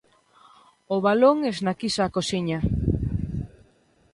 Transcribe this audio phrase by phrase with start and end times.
[0.95, 2.59] O balón esnaquiza a cociña.